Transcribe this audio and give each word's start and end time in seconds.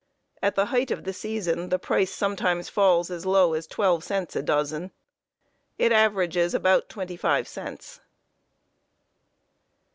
At 0.41 0.55
the 0.55 0.65
height 0.65 0.89
of 0.89 1.03
the 1.03 1.13
season 1.13 1.69
the 1.69 1.77
price 1.77 2.09
sometimes 2.11 2.69
falls 2.69 3.11
as 3.11 3.23
low 3.23 3.53
as 3.53 3.67
twelve 3.67 4.03
cents 4.03 4.35
a 4.35 4.41
dozen. 4.41 4.89
It 5.77 5.91
averages 5.91 6.55
about 6.55 6.89
twenty 6.89 7.15
five 7.15 7.47
cents. 7.47 8.01